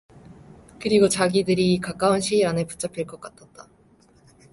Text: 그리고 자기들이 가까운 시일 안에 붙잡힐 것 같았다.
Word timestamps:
그리고 0.81 1.07
자기들이 1.07 1.77
가까운 1.79 2.19
시일 2.21 2.47
안에 2.47 2.65
붙잡힐 2.65 3.05
것 3.05 3.21
같았다. 3.21 3.69